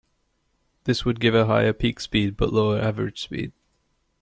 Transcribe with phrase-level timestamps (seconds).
[0.85, 3.53] This would give a higher peak speed but a lower average speed.